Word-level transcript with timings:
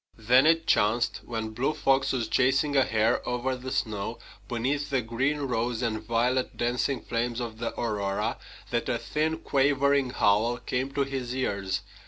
Then 0.17 0.47
it 0.47 0.65
chanced, 0.65 1.21
when 1.25 1.51
Blue 1.51 1.75
Fox 1.75 2.11
was 2.11 2.27
chasing 2.27 2.75
a 2.75 2.81
hare 2.83 3.21
over 3.29 3.55
the 3.55 3.71
snow, 3.71 4.17
beneath 4.47 4.89
the 4.89 5.03
green, 5.03 5.41
rose, 5.41 5.83
and 5.83 6.01
violet 6.01 6.57
dancing 6.57 7.03
flames 7.03 7.39
of 7.39 7.59
the 7.59 7.79
aurora, 7.79 8.39
that 8.71 8.89
a 8.89 8.97
thin, 8.97 9.37
quavering 9.37 10.09
howl 10.09 10.57
came 10.57 10.91
to 10.93 11.03
his 11.03 11.35
ears. 11.35 11.81